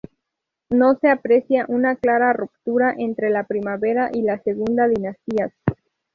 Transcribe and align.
No 0.71 0.95
se 0.95 1.09
aprecia 1.11 1.65
una 1.67 1.95
clara 1.95 2.33
ruptura 2.33 2.91
entre 2.97 3.29
la 3.29 3.43
primera 3.43 4.09
y 4.11 4.23
la 4.23 4.39
segunda 4.41 4.87
dinastías. 4.87 5.53